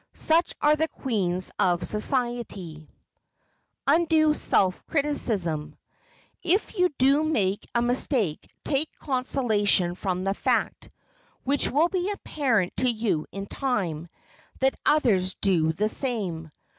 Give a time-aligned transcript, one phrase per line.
[0.15, 2.89] Such are the queens of society.
[3.87, 5.75] [Sidenote: UNDUE SELF CRITICISM]
[6.41, 12.89] If you do make a mistake take consolation from the fact—which will be apparent to
[12.89, 16.49] you in time—that others do the same.